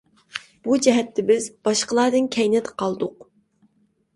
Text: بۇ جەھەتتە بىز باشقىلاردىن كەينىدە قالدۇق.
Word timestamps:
بۇ 0.67 0.77
جەھەتتە 0.85 1.25
بىز 1.27 1.49
باشقىلاردىن 1.69 2.31
كەينىدە 2.37 2.73
قالدۇق. 2.85 3.29